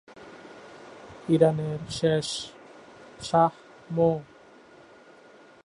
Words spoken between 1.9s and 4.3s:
শেষ শাহ মো।